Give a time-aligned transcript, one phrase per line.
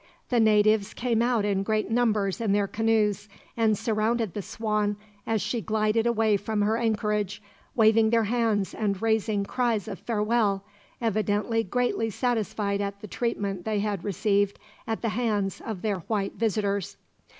[0.29, 5.43] The natives came out in great numbers in their canoes, and surrounded the Swan as
[5.43, 7.39] she glided away from her anchorage,
[7.75, 10.63] waving their hands and raising cries of farewell
[11.01, 16.33] evidently greatly satisfied at the treatment they had received at the hands of their white
[16.33, 16.97] visitors.